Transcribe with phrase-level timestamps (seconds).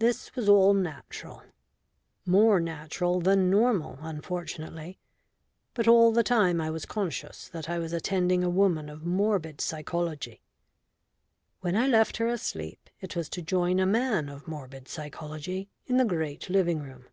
[0.00, 1.42] This was all natural
[2.26, 4.98] more natural than normal unfortunately
[5.72, 9.62] but all the time I was conscious that I was attending a woman of morbid
[9.62, 10.42] psychology.
[11.62, 15.96] When I left her asleep, it was to join a man of morbid psychology in
[15.96, 17.06] the great living room.